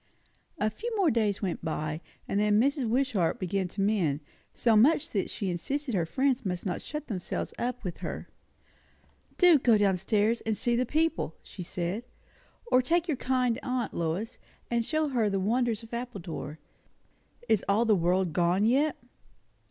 A 0.57 0.71
few 0.71 0.91
more 0.97 1.11
days 1.11 1.43
went 1.43 1.63
by; 1.63 2.01
and 2.27 2.39
then 2.39 2.59
Mrs. 2.59 2.89
Wishart 2.89 3.37
began 3.37 3.67
to 3.67 3.81
mend; 3.81 4.21
so 4.51 4.75
much 4.75 5.11
that 5.11 5.29
she 5.29 5.51
insisted 5.51 5.93
her 5.93 6.07
friends 6.07 6.43
must 6.43 6.65
not 6.65 6.81
shut 6.81 7.05
themselves 7.05 7.53
up 7.59 7.83
with 7.83 7.97
her. 7.97 8.27
"Do 9.37 9.59
go 9.59 9.77
down 9.77 9.97
stairs 9.97 10.41
and 10.41 10.57
see 10.57 10.75
the 10.75 10.87
people!" 10.87 11.35
she 11.43 11.61
said; 11.61 12.03
"or 12.71 12.81
take 12.81 13.07
your 13.07 13.17
kind 13.17 13.59
aunt, 13.61 13.93
Lois, 13.93 14.39
and 14.71 14.83
show 14.83 15.09
her 15.09 15.29
the 15.29 15.39
wonders 15.39 15.83
of 15.83 15.93
Appledore. 15.93 16.57
Is 17.47 17.63
all 17.69 17.85
the 17.85 17.93
world 17.93 18.33
gone 18.33 18.65
yet?" 18.65 18.95